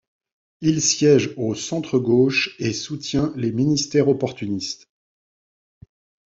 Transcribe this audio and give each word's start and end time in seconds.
Il 0.61 0.81
siège 0.81 1.31
au 1.37 1.53
centre-gauche 1.53 2.55
et 2.57 2.73
soutient 2.73 3.31
les 3.35 3.51
ministères 3.51 4.07
opportunistes. 4.09 4.89